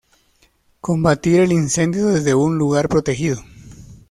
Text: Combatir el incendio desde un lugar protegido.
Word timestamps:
Combatir 0.79 1.41
el 1.41 1.51
incendio 1.51 2.07
desde 2.07 2.33
un 2.33 2.57
lugar 2.57 2.89
protegido. 2.89 3.39